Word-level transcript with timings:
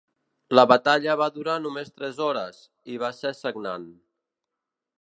La 0.59 0.61
batalla 0.69 1.17
va 1.19 1.27
durar 1.35 1.57
només 1.65 1.93
tres 1.99 2.21
hores, 2.29 2.63
i 2.95 2.99
va 3.05 3.11
ser 3.19 3.35
sagnant. 3.43 3.87